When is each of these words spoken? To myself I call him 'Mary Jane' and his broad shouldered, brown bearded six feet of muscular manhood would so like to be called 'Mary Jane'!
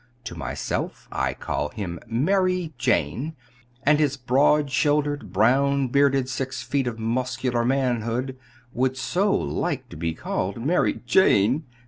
To 0.23 0.33
myself 0.33 1.07
I 1.11 1.35
call 1.35 1.69
him 1.69 1.99
'Mary 2.07 2.73
Jane' 2.79 3.35
and 3.83 3.99
his 3.99 4.17
broad 4.17 4.71
shouldered, 4.71 5.31
brown 5.31 5.89
bearded 5.89 6.27
six 6.27 6.63
feet 6.63 6.87
of 6.87 6.97
muscular 6.97 7.63
manhood 7.63 8.35
would 8.73 8.97
so 8.97 9.31
like 9.31 9.89
to 9.89 9.95
be 9.95 10.15
called 10.15 10.59
'Mary 10.59 11.01
Jane'! 11.05 11.65